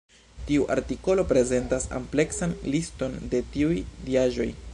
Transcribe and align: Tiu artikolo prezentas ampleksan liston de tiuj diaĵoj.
Tiu 0.45 0.63
artikolo 0.75 1.25
prezentas 1.33 1.85
ampleksan 1.99 2.57
liston 2.77 3.23
de 3.35 3.45
tiuj 3.57 3.79
diaĵoj. 4.09 4.53